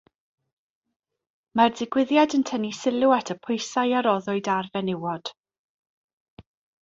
[1.59, 5.33] Mae'r digwyddiad yn tynnu sylw at y pwysau a roddwyd ar fenywod.